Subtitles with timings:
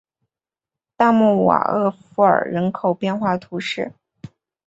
[0.97, 3.93] 大穆瓦厄夫尔人口变化图示